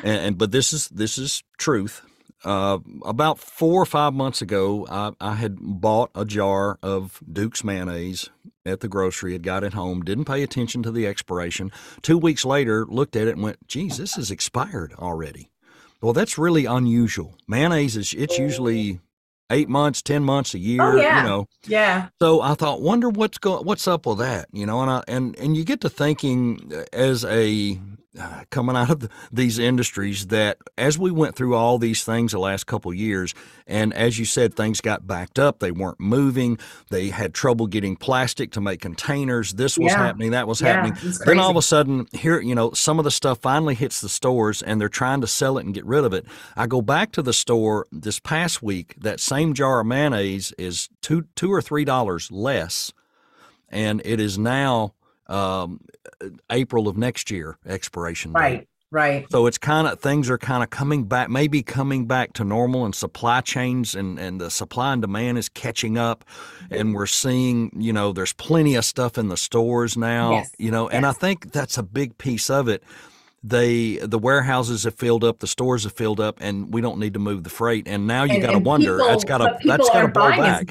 and, 0.04 0.28
and 0.28 0.38
but 0.38 0.52
this 0.52 0.74
is 0.74 0.90
this 0.90 1.18
is 1.18 1.42
truth. 1.58 2.02
Uh, 2.44 2.80
about 3.06 3.40
four 3.40 3.82
or 3.82 3.86
five 3.86 4.14
months 4.14 4.42
ago, 4.42 4.86
I, 4.90 5.14
I, 5.22 5.36
had 5.36 5.58
bought 5.60 6.12
a 6.14 6.26
jar 6.26 6.78
of 6.84 7.22
Duke's 7.32 7.64
mayonnaise 7.64 8.30
at 8.66 8.82
the 8.82 8.90
grocery, 8.90 9.32
had 9.32 9.44
got 9.44 9.64
it 9.64 9.74
home, 9.74 10.02
didn't 10.02 10.26
pay 10.26 10.44
attention 10.44 10.84
to 10.84 10.92
the 10.92 11.08
expiration. 11.08 11.72
Two 12.02 12.18
weeks 12.18 12.44
later, 12.44 12.86
looked 12.86 13.16
at 13.16 13.28
it 13.28 13.36
and 13.36 13.44
went, 13.44 13.66
geez, 13.68 13.98
this 13.98 14.18
is 14.18 14.30
expired 14.30 14.94
already. 15.00 15.52
Well, 16.02 16.12
that's 16.12 16.38
really 16.38 16.66
unusual. 16.66 17.38
Mayonnaise 17.48 17.96
is, 17.96 18.14
it's 18.14 18.38
usually 18.38 19.00
eight 19.50 19.70
months, 19.70 20.02
10 20.02 20.24
months, 20.24 20.54
a 20.54 20.60
year, 20.60 20.82
oh, 20.82 20.96
yeah. 20.98 21.22
you 21.22 21.30
know. 21.30 21.48
Yeah. 21.66 22.10
So 22.22 22.42
I 22.42 22.56
thought, 22.56 22.82
wonder 22.82 23.08
what's 23.08 23.38
going, 23.38 23.66
what's 23.66 23.88
up 23.88 24.06
with 24.06 24.18
that, 24.18 24.50
you 24.52 24.66
know, 24.66 24.82
and 24.82 24.92
I, 24.92 25.04
and, 25.08 25.38
and 25.40 25.56
you 25.56 25.64
get 25.64 25.80
to 25.82 25.90
thinking 25.90 26.74
as 26.92 27.24
a, 27.24 27.80
uh, 28.20 28.44
coming 28.50 28.76
out 28.76 28.90
of 28.90 29.00
the, 29.02 29.10
these 29.32 29.58
industries 29.60 30.28
that 30.28 30.58
as 30.78 30.98
we 30.98 31.12
went 31.12 31.36
through 31.36 31.56
all 31.56 31.78
these 31.78 32.04
things 32.04 32.32
the 32.32 32.40
last 32.40 32.66
couple 32.66 32.94
years 32.94 33.34
and 33.66 33.94
as 33.94 34.20
you 34.20 34.26
said 34.26 34.54
things 34.54 34.82
got 34.82 35.08
backed 35.08 35.40
up 35.40 35.60
they 35.60 35.72
weren't 35.72 36.00
moving 36.00 36.58
they 36.90 37.10
had 37.10 37.34
trouble 37.34 37.66
getting 37.68 37.96
plastic 37.96 38.52
to 38.52 38.62
make 38.62 38.82
containers 38.82 39.54
this 39.54 39.78
was 39.78 39.92
yeah. 39.92 39.98
happening 39.98 40.32
that 40.32 40.48
was 40.48 40.62
yeah, 40.62 40.84
happening. 40.84 41.14
then 41.26 41.40
all 41.40 41.50
of 41.50 41.58
a 41.58 41.62
sudden 41.62 42.08
here 42.12 42.40
you 42.40 42.54
know 42.54 42.72
some 42.72 43.00
of 43.00 43.06
the 43.06 43.12
stuff 43.12 43.40
finally 43.40 43.76
hits 43.76 44.02
the 44.02 44.10
stores 44.10 44.62
and 44.62 44.80
they're 44.80 44.90
trying 44.90 45.22
to 45.22 45.28
sell 45.28 45.58
it 45.58 45.66
and 45.66 45.74
get 45.74 45.86
rid 45.86 46.04
of 46.04 46.14
it. 46.14 46.26
I 46.56 46.68
go 46.68 46.82
back 46.82 47.12
to 47.14 47.22
the 47.22 47.34
store 47.34 47.88
this 47.92 48.20
past 48.20 48.62
week 48.62 48.96
that 49.00 49.20
same 49.20 49.54
jar 49.54 49.80
of 49.80 49.88
mayonnaise 49.88 50.54
is 50.58 50.90
two 51.02 51.26
two 51.36 51.52
or 51.52 51.62
three 51.62 51.86
dollars 51.86 52.32
less 52.32 52.94
and 53.70 54.02
it 54.06 54.20
is 54.20 54.38
now 54.38 54.94
um, 55.28 55.80
April 56.50 56.88
of 56.88 56.98
next 56.98 57.32
year 57.32 57.58
expiration 57.66 58.34
date. 58.34 58.40
Right. 58.40 58.68
Right. 58.92 59.26
So 59.32 59.48
it's 59.48 59.58
kind 59.58 59.88
of 59.88 60.00
things 60.00 60.30
are 60.30 60.38
kind 60.38 60.62
of 60.62 60.70
coming 60.70 61.06
back, 61.06 61.28
maybe 61.28 61.64
coming 61.64 62.06
back 62.06 62.34
to 62.34 62.44
normal, 62.44 62.86
and 62.86 62.94
supply 62.94 63.42
chains 63.42 63.96
and, 63.96 64.20
and 64.20 64.40
the 64.40 64.52
supply 64.52 64.94
and 64.94 65.02
demand 65.02 65.40
is 65.40 65.50
catching 65.50 65.98
up, 65.98 66.24
and 66.70 66.94
we're 66.94 67.08
seeing 67.08 67.72
you 67.76 67.92
know 67.92 68.14
there's 68.14 68.34
plenty 68.34 68.76
of 68.76 68.86
stuff 68.86 69.18
in 69.18 69.30
the 69.30 69.36
stores 69.36 69.98
now, 69.98 70.34
yes. 70.34 70.52
you 70.60 70.70
know, 70.70 70.90
and. 70.90 71.08
I 71.08 71.12
think 71.12 71.52
that's 71.52 71.78
a 71.78 71.84
big 71.84 72.18
piece 72.18 72.50
of 72.50 72.68
it. 72.68 72.84
They 73.44 73.98
the 73.98 74.20
warehouses 74.20 74.84
have 74.84 74.96
filled 74.96 75.24
up, 75.24 75.40
the 75.40 75.48
stores 75.48 75.84
have 75.84 75.94
filled 75.94 76.20
up, 76.20 76.38
and 76.40 76.74
we 76.74 76.80
don't 76.80 77.00
need 77.00 77.14
to 77.14 77.20
move 77.20 77.44
the 77.44 77.50
freight. 77.50 77.88
And 77.88 78.08
now 78.08 78.24
you 78.24 78.40
got 78.40 78.52
to 78.52 78.60
wonder 78.60 78.98
people, 78.98 79.08
that's 79.08 79.24
got 79.24 79.38
to 79.40 79.58
that's 79.64 79.90
got 79.90 80.02
to 80.04 80.08
blow 80.10 80.30
back. 80.30 80.68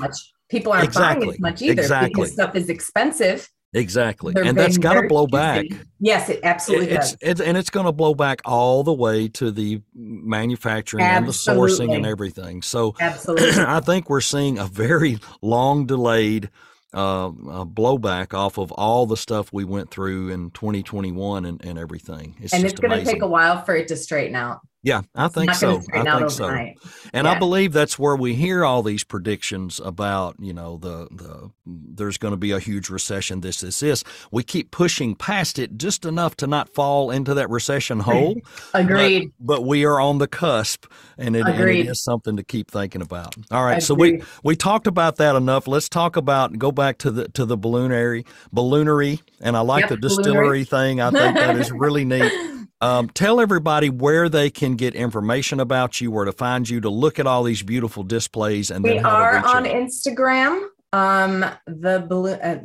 People 0.48 0.72
aren't 0.72 0.84
exactly. 0.84 1.26
buying 1.26 1.34
as 1.34 1.40
much 1.40 1.62
either 1.62 1.82
exactly. 1.82 2.08
because 2.10 2.32
stuff 2.32 2.54
is 2.54 2.68
expensive 2.68 3.50
Exactly. 3.74 4.34
They're 4.34 4.44
and 4.44 4.56
that's 4.56 4.76
got 4.76 5.00
to 5.00 5.08
blow 5.08 5.26
back. 5.26 5.64
Yes, 5.98 6.28
it 6.28 6.40
absolutely 6.42 6.88
does. 6.88 7.16
It's, 7.20 7.40
and 7.40 7.56
it's 7.56 7.70
going 7.70 7.86
to 7.86 7.92
blow 7.92 8.14
back 8.14 8.42
all 8.44 8.82
the 8.82 8.92
way 8.92 9.28
to 9.28 9.50
the 9.50 9.80
manufacturing 9.94 11.04
absolutely. 11.04 11.62
and 11.62 11.68
the 11.68 11.92
sourcing 11.92 11.96
and 11.96 12.06
everything. 12.06 12.60
So 12.60 12.94
absolutely. 13.00 13.50
I 13.62 13.80
think 13.80 14.10
we're 14.10 14.20
seeing 14.20 14.58
a 14.58 14.66
very 14.66 15.18
long 15.40 15.86
delayed 15.86 16.50
uh, 16.94 17.28
uh, 17.28 17.64
blowback 17.64 18.34
off 18.34 18.58
of 18.58 18.70
all 18.72 19.06
the 19.06 19.16
stuff 19.16 19.50
we 19.52 19.64
went 19.64 19.90
through 19.90 20.28
in 20.28 20.50
2021 20.50 21.46
and, 21.46 21.64
and 21.64 21.78
everything. 21.78 22.36
It's 22.40 22.52
and 22.52 22.64
it's 22.64 22.78
going 22.78 22.98
to 22.98 23.04
take 23.04 23.22
a 23.22 23.26
while 23.26 23.62
for 23.62 23.74
it 23.74 23.88
to 23.88 23.96
straighten 23.96 24.36
out. 24.36 24.60
Yeah, 24.84 25.02
I 25.14 25.28
think 25.28 25.54
so. 25.54 25.80
I 25.92 26.02
think 26.02 26.30
so. 26.30 26.48
And 26.48 27.24
yeah. 27.26 27.30
I 27.30 27.38
believe 27.38 27.72
that's 27.72 28.00
where 28.00 28.16
we 28.16 28.34
hear 28.34 28.64
all 28.64 28.82
these 28.82 29.04
predictions 29.04 29.80
about, 29.84 30.34
you 30.40 30.52
know, 30.52 30.76
the 30.76 31.06
the 31.12 31.50
mm, 31.68 31.96
there's 31.96 32.18
going 32.18 32.32
to 32.32 32.38
be 32.38 32.50
a 32.50 32.58
huge 32.58 32.90
recession. 32.90 33.42
This, 33.42 33.60
this, 33.60 33.78
this. 33.78 34.02
We 34.32 34.42
keep 34.42 34.72
pushing 34.72 35.14
past 35.14 35.60
it 35.60 35.78
just 35.78 36.04
enough 36.04 36.36
to 36.38 36.48
not 36.48 36.68
fall 36.68 37.12
into 37.12 37.32
that 37.34 37.48
recession 37.48 38.00
hole. 38.00 38.40
Agreed. 38.74 39.32
But, 39.38 39.58
but, 39.58 39.64
we 39.64 39.84
are 39.84 40.00
on 40.00 40.18
the 40.18 40.26
cusp, 40.26 40.86
and 41.16 41.36
it, 41.36 41.46
and 41.46 41.60
it 41.60 41.86
is 41.86 42.02
something 42.02 42.36
to 42.36 42.42
keep 42.42 42.68
thinking 42.68 43.02
about. 43.02 43.36
All 43.52 43.64
right, 43.64 43.74
Agreed. 43.74 43.82
so 43.84 43.94
we 43.94 44.22
we 44.42 44.56
talked 44.56 44.88
about 44.88 45.16
that 45.16 45.36
enough. 45.36 45.68
Let's 45.68 45.88
talk 45.88 46.16
about 46.16 46.58
go 46.58 46.72
back 46.72 46.98
to 46.98 47.12
the 47.12 47.28
to 47.28 47.44
the 47.44 47.56
balloonairy 47.56 48.26
balloonairy, 48.52 49.20
and 49.40 49.56
I 49.56 49.60
like 49.60 49.82
yep, 49.82 49.90
the 49.90 49.96
distillery 49.96 50.64
thing. 50.64 51.00
I 51.00 51.12
think 51.12 51.36
that 51.36 51.56
is 51.56 51.70
really 51.70 52.04
neat. 52.04 52.32
Um, 52.82 53.08
tell 53.10 53.40
everybody 53.40 53.90
where 53.90 54.28
they 54.28 54.50
can 54.50 54.74
get 54.74 54.96
information 54.96 55.60
about 55.60 56.00
you, 56.00 56.10
where 56.10 56.24
to 56.24 56.32
find 56.32 56.68
you, 56.68 56.80
to 56.80 56.90
look 56.90 57.20
at 57.20 57.28
all 57.28 57.44
these 57.44 57.62
beautiful 57.62 58.02
displays, 58.02 58.72
and 58.72 58.82
we 58.82 58.98
are 58.98 59.36
on 59.46 59.64
you. 59.64 59.70
Instagram. 59.70 60.66
Um, 60.92 61.44
the 61.66 62.04
balloon, 62.06 62.40
uh, 62.40 62.60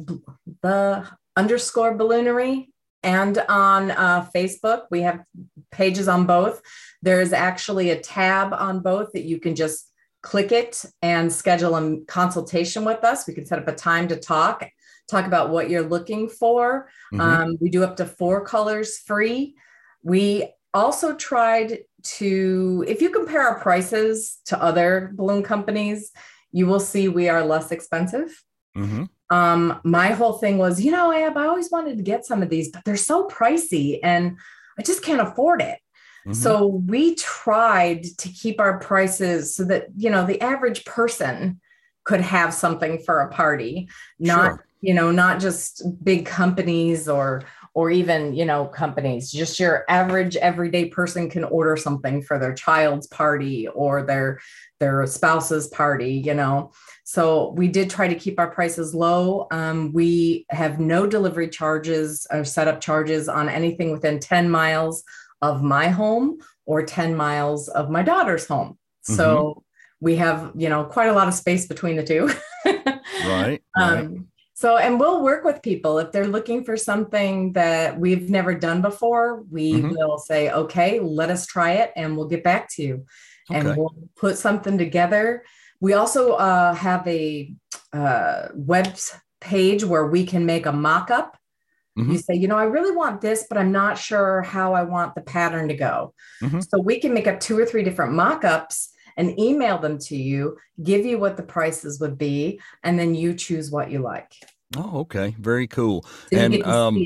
the 0.63 1.07
underscore 1.38 1.95
balloonairy, 1.95 2.69
and 3.03 3.38
on 3.47 3.91
uh, 3.91 4.27
Facebook. 4.36 4.86
We 4.89 5.01
have 5.01 5.24
pages 5.71 6.07
on 6.07 6.25
both. 6.25 6.63
There 7.03 7.21
is 7.21 7.31
actually 7.31 7.91
a 7.91 8.00
tab 8.00 8.53
on 8.53 8.79
both 8.79 9.12
that 9.13 9.24
you 9.24 9.39
can 9.39 9.55
just 9.55 9.93
click 10.24 10.51
it 10.51 10.83
and 11.03 11.31
schedule 11.31 11.75
a 11.75 12.00
consultation 12.07 12.83
with 12.83 13.03
us. 13.03 13.27
We 13.27 13.36
can 13.36 13.45
set 13.45 13.59
up 13.59 13.67
a 13.67 13.75
time 13.75 14.07
to 14.07 14.15
talk, 14.15 14.67
talk 15.07 15.27
about 15.27 15.51
what 15.51 15.69
you're 15.69 15.88
looking 15.88 16.27
for. 16.27 16.89
Mm-hmm. 17.13 17.21
Um, 17.21 17.57
we 17.62 17.69
do 17.69 17.83
up 17.83 17.97
to 17.97 18.05
four 18.07 18.43
colors 18.43 18.97
free. 18.97 19.55
We 20.07 20.53
also 20.73 21.15
tried 21.15 21.79
to, 22.17 22.85
if 22.87 23.01
you 23.01 23.09
compare 23.09 23.41
our 23.41 23.59
prices 23.59 24.39
to 24.45 24.61
other 24.63 25.11
balloon 25.15 25.43
companies, 25.43 26.11
you 26.53 26.65
will 26.65 26.79
see 26.79 27.09
we 27.09 27.27
are 27.27 27.43
less 27.43 27.71
expensive. 27.71 28.29
Mm-hmm. 28.77 29.03
Um, 29.29 29.81
my 29.83 30.09
whole 30.11 30.33
thing 30.33 30.57
was, 30.57 30.79
you 30.79 30.91
know, 30.91 31.11
Ab, 31.11 31.35
I 31.35 31.47
always 31.47 31.69
wanted 31.69 31.97
to 31.97 32.03
get 32.03 32.25
some 32.25 32.41
of 32.41 32.49
these, 32.49 32.69
but 32.71 32.85
they're 32.85 32.95
so 32.95 33.27
pricey 33.27 33.99
and 34.01 34.37
I 34.79 34.83
just 34.83 35.03
can't 35.03 35.27
afford 35.27 35.61
it. 35.61 35.79
Mm-hmm. 36.25 36.33
So 36.33 36.67
we 36.67 37.15
tried 37.15 38.05
to 38.19 38.29
keep 38.29 38.61
our 38.61 38.79
prices 38.79 39.53
so 39.57 39.65
that, 39.65 39.87
you 39.97 40.09
know, 40.09 40.25
the 40.25 40.39
average 40.41 40.85
person 40.85 41.59
could 42.05 42.21
have 42.21 42.53
something 42.53 42.99
for 42.99 43.19
a 43.19 43.29
party, 43.29 43.89
not, 44.19 44.51
sure. 44.51 44.65
you 44.79 44.93
know, 44.93 45.11
not 45.11 45.41
just 45.41 45.83
big 46.01 46.25
companies 46.25 47.09
or 47.09 47.43
or 47.77 47.91
even 47.91 48.34
you 48.34 48.43
know 48.43 48.65
companies. 48.65 49.31
Just 49.31 49.60
your 49.60 49.86
average 49.88 50.36
everyday 50.36 50.86
person 50.86 51.29
can 51.29 51.43
order 51.43 51.77
something 51.77 52.24
for 52.24 52.39
their 52.39 52.55
child's 52.55 53.05
party 53.05 53.67
or 53.67 54.01
their 54.01 54.39
their 54.79 55.05
spouse's 55.05 55.67
party 55.67 56.13
you 56.13 56.34
know? 56.34 56.72
So 57.03 57.51
we 57.51 57.67
did 57.67 57.91
try 57.91 58.07
to 58.07 58.15
keep 58.15 58.39
our 58.39 58.50
prices 58.50 58.96
low. 58.96 59.46
Um, 59.51 59.93
we 59.93 60.48
have 60.50 60.79
no 60.79 61.05
delivery 61.05 61.50
charges 61.50 62.25
or 62.31 62.43
setup 62.43 62.81
charges 62.81 63.29
on 63.29 63.48
anything 63.48 63.91
within 63.91 64.19
10 64.19 64.50
miles 64.50 65.03
of 65.43 65.62
my 65.62 65.89
home 65.89 66.39
or 66.65 66.84
10 66.84 67.15
miles 67.15 67.67
of 67.69 67.91
my 67.91 68.01
daughter's 68.01 68.48
home. 68.48 68.79
So 69.03 69.27
mm-hmm. 69.27 69.60
we 70.01 70.15
have 70.15 70.51
you 70.55 70.69
know 70.69 70.84
quite 70.84 71.10
a 71.10 71.13
lot 71.13 71.27
of 71.27 71.36
space 71.36 71.67
between 71.67 71.96
the 71.96 72.03
two. 72.03 72.27
Right, 72.65 73.01
right. 73.27 73.62
Um, 73.75 74.29
so, 74.59 74.75
and 74.75 74.99
we'll 74.99 75.21
work 75.21 75.43
with 75.43 75.61
people 75.61 75.99
if 75.99 76.11
they're 76.11 76.27
looking 76.27 76.63
for 76.65 76.77
something 76.77 77.53
that 77.53 77.99
we've 77.99 78.27
never 78.27 78.55
done 78.55 78.81
before. 78.81 79.43
We 79.51 79.73
mm-hmm. 79.73 79.89
will 79.89 80.17
say, 80.17 80.49
okay, 80.49 80.99
let 80.99 81.29
us 81.29 81.45
try 81.45 81.73
it 81.73 81.91
and 81.95 82.17
we'll 82.17 82.27
get 82.27 82.43
back 82.43 82.67
to 82.73 82.81
you. 82.81 83.05
Okay. 83.51 83.59
And 83.59 83.77
we'll 83.77 83.93
put 84.15 84.35
something 84.35 84.79
together. 84.79 85.43
We 85.79 85.93
also 85.93 86.31
uh, 86.31 86.73
have 86.73 87.07
a 87.07 87.53
uh, 87.93 88.47
web 88.55 88.97
page 89.41 89.83
where 89.83 90.07
we 90.07 90.25
can 90.25 90.47
make 90.47 90.65
a 90.65 90.71
mock 90.71 91.11
up. 91.11 91.37
Mm-hmm. 91.95 92.13
You 92.13 92.17
say, 92.17 92.33
you 92.33 92.47
know, 92.47 92.57
I 92.57 92.63
really 92.63 92.95
want 92.95 93.21
this, 93.21 93.45
but 93.47 93.59
I'm 93.59 93.71
not 93.71 93.99
sure 93.99 94.41
how 94.41 94.73
I 94.73 94.81
want 94.81 95.13
the 95.13 95.21
pattern 95.21 95.67
to 95.67 95.75
go. 95.75 96.15
Mm-hmm. 96.41 96.61
So 96.61 96.81
we 96.81 96.99
can 96.99 97.13
make 97.13 97.27
up 97.27 97.39
two 97.39 97.59
or 97.59 97.65
three 97.67 97.83
different 97.83 98.13
mock 98.13 98.43
ups 98.43 98.89
and 99.17 99.38
email 99.39 99.77
them 99.77 99.97
to 99.97 100.15
you, 100.15 100.57
give 100.83 101.05
you 101.05 101.19
what 101.19 101.36
the 101.36 101.43
prices 101.43 102.00
would 102.00 102.17
be, 102.17 102.59
and 102.83 102.97
then 102.97 103.13
you 103.15 103.33
choose 103.33 103.71
what 103.71 103.91
you 103.91 104.00
like. 104.00 104.31
Oh, 104.75 105.00
okay. 105.00 105.36
Very 105.39 105.67
cool. 105.67 106.05
So 106.31 106.38
and 106.38 106.63
um, 106.63 107.03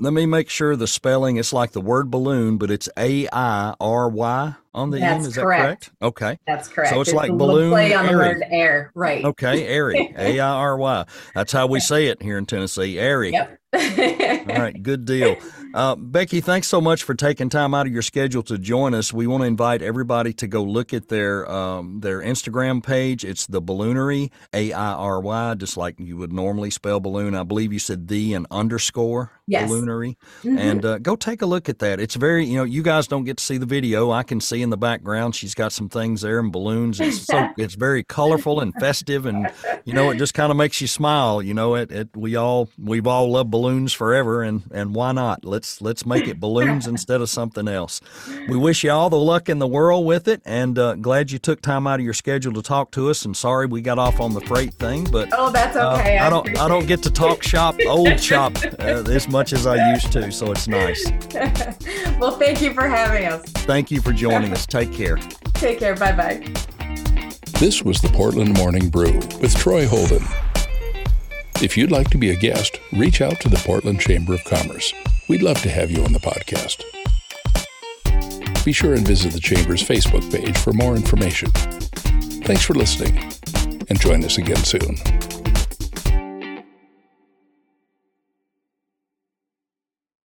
let 0.00 0.12
me 0.12 0.26
make 0.26 0.48
sure 0.48 0.76
the 0.76 0.86
spelling 0.86 1.36
is 1.36 1.52
like 1.52 1.72
the 1.72 1.80
word 1.80 2.10
balloon, 2.10 2.56
but 2.56 2.70
it's 2.70 2.88
A 2.96 3.28
I 3.32 3.74
R 3.80 4.08
Y 4.08 4.54
on 4.74 4.90
the 4.90 4.98
That's 4.98 5.16
end. 5.16 5.26
Is 5.26 5.34
correct. 5.34 5.60
that 5.60 5.64
correct? 5.64 5.90
Okay. 6.02 6.38
That's 6.46 6.68
correct. 6.68 6.94
So 6.94 7.00
it's, 7.00 7.10
it's 7.10 7.16
like 7.16 7.30
balloon 7.32 7.70
play 7.70 7.94
on 7.94 8.06
airy. 8.06 8.12
the 8.12 8.18
word 8.18 8.44
air. 8.50 8.92
Right. 8.94 9.24
Okay. 9.24 9.66
Airy. 9.66 10.14
A 10.16 10.40
I 10.40 10.48
R 10.48 10.78
Y. 10.78 11.04
That's 11.34 11.52
how 11.52 11.66
we 11.66 11.80
say 11.80 12.06
it 12.06 12.22
here 12.22 12.38
in 12.38 12.46
Tennessee. 12.46 12.98
Airy. 12.98 13.32
Yep. 13.32 13.58
All 14.50 14.62
right. 14.62 14.82
Good 14.82 15.04
deal. 15.04 15.36
Uh, 15.78 15.94
Becky, 15.94 16.40
thanks 16.40 16.66
so 16.66 16.80
much 16.80 17.04
for 17.04 17.14
taking 17.14 17.48
time 17.48 17.72
out 17.72 17.86
of 17.86 17.92
your 17.92 18.02
schedule 18.02 18.42
to 18.42 18.58
join 18.58 18.94
us. 18.94 19.12
We 19.12 19.28
want 19.28 19.42
to 19.42 19.46
invite 19.46 19.80
everybody 19.80 20.32
to 20.32 20.48
go 20.48 20.60
look 20.60 20.92
at 20.92 21.06
their 21.06 21.48
um, 21.48 22.00
their 22.00 22.20
Instagram 22.20 22.82
page. 22.82 23.24
It's 23.24 23.46
the 23.46 23.62
Balloonairy, 23.62 24.32
A 24.52 24.72
I 24.72 24.92
R 24.94 25.20
Y, 25.20 25.54
just 25.54 25.76
like 25.76 26.00
you 26.00 26.16
would 26.16 26.32
normally 26.32 26.70
spell 26.70 26.98
balloon. 26.98 27.36
I 27.36 27.44
believe 27.44 27.72
you 27.72 27.78
said 27.78 28.08
the 28.08 28.34
and 28.34 28.44
underscore 28.50 29.30
yes. 29.46 29.70
Balloonairy. 29.70 30.16
Mm-hmm. 30.42 30.58
And 30.58 30.84
uh, 30.84 30.98
go 30.98 31.14
take 31.14 31.42
a 31.42 31.46
look 31.46 31.68
at 31.68 31.78
that. 31.78 32.00
It's 32.00 32.16
very, 32.16 32.44
you 32.44 32.56
know, 32.56 32.64
you 32.64 32.82
guys 32.82 33.06
don't 33.06 33.22
get 33.22 33.36
to 33.36 33.44
see 33.44 33.56
the 33.56 33.66
video. 33.66 34.10
I 34.10 34.24
can 34.24 34.40
see 34.40 34.62
in 34.62 34.70
the 34.70 34.76
background 34.76 35.36
she's 35.36 35.54
got 35.54 35.70
some 35.70 35.88
things 35.88 36.22
there 36.22 36.40
and 36.40 36.50
balloons. 36.50 37.00
It's 37.00 37.24
so 37.24 37.50
it's 37.56 37.74
very 37.74 38.02
colorful 38.02 38.58
and 38.58 38.74
festive, 38.80 39.26
and 39.26 39.48
you 39.84 39.92
know, 39.92 40.10
it 40.10 40.18
just 40.18 40.34
kind 40.34 40.50
of 40.50 40.56
makes 40.56 40.80
you 40.80 40.88
smile. 40.88 41.40
You 41.40 41.54
know, 41.54 41.76
it, 41.76 41.92
it 41.92 42.08
we 42.16 42.34
all 42.34 42.68
we've 42.76 43.06
all 43.06 43.30
loved 43.30 43.52
balloons 43.52 43.92
forever, 43.92 44.42
and 44.42 44.64
and 44.72 44.92
why 44.92 45.12
not? 45.12 45.44
Let's 45.44 45.67
let's 45.80 46.04
make 46.06 46.26
it 46.26 46.40
balloons 46.40 46.86
instead 46.94 47.20
of 47.20 47.28
something 47.28 47.68
else. 47.68 48.00
We 48.48 48.56
wish 48.56 48.84
you 48.84 48.90
all 48.90 49.10
the 49.10 49.18
luck 49.18 49.48
in 49.48 49.58
the 49.58 49.66
world 49.66 50.06
with 50.06 50.28
it, 50.28 50.42
and 50.44 50.78
uh, 50.78 50.94
glad 50.94 51.30
you 51.30 51.38
took 51.38 51.60
time 51.60 51.86
out 51.86 52.00
of 52.00 52.04
your 52.04 52.14
schedule 52.14 52.52
to 52.54 52.62
talk 52.62 52.90
to 52.92 53.10
us. 53.10 53.24
And 53.24 53.36
sorry 53.36 53.66
we 53.66 53.80
got 53.80 53.98
off 53.98 54.20
on 54.20 54.34
the 54.34 54.40
freight 54.42 54.74
thing, 54.74 55.04
but 55.10 55.28
oh, 55.32 55.50
that's 55.50 55.76
okay. 55.76 56.18
Uh, 56.18 56.24
I, 56.24 56.26
I, 56.26 56.30
don't 56.30 56.58
I 56.58 56.68
don't 56.68 56.86
get 56.86 57.02
to 57.04 57.10
talk 57.10 57.42
shop 57.42 57.76
old 57.86 58.20
shop 58.20 58.56
uh, 58.78 59.04
as 59.08 59.28
much 59.28 59.52
as 59.52 59.66
I 59.66 59.92
used 59.92 60.12
to, 60.12 60.30
so 60.32 60.50
it's 60.50 60.68
nice. 60.68 61.10
well, 62.18 62.38
thank 62.38 62.60
you 62.62 62.72
for 62.72 62.88
having 62.88 63.26
us. 63.26 63.42
Thank 63.64 63.90
you 63.90 64.00
for 64.00 64.12
joining 64.12 64.52
us. 64.52 64.66
Take 64.66 64.92
care. 64.92 65.16
Take 65.54 65.78
care. 65.78 65.94
Bye 65.94 66.12
bye. 66.12 66.52
This 67.58 67.82
was 67.82 68.00
the 68.00 68.08
Portland 68.08 68.56
Morning 68.56 68.88
Brew 68.88 69.14
with 69.40 69.54
Troy 69.56 69.86
Holden. 69.86 70.24
If 71.60 71.76
you'd 71.76 71.90
like 71.90 72.08
to 72.10 72.18
be 72.18 72.30
a 72.30 72.36
guest, 72.36 72.78
reach 72.92 73.20
out 73.20 73.40
to 73.40 73.48
the 73.48 73.56
Portland 73.56 73.98
Chamber 73.98 74.34
of 74.34 74.44
Commerce. 74.44 74.94
We'd 75.28 75.42
love 75.42 75.60
to 75.62 75.70
have 75.70 75.90
you 75.90 76.02
on 76.04 76.12
the 76.12 76.18
podcast. 76.18 76.84
Be 78.64 78.72
sure 78.72 78.94
and 78.94 79.06
visit 79.06 79.32
the 79.32 79.40
Chamber's 79.40 79.82
Facebook 79.82 80.30
page 80.32 80.56
for 80.58 80.72
more 80.72 80.96
information. 80.96 81.50
Thanks 82.42 82.64
for 82.64 82.74
listening, 82.74 83.16
and 83.88 84.00
join 84.00 84.24
us 84.24 84.38
again 84.38 84.64
soon. 84.64 84.96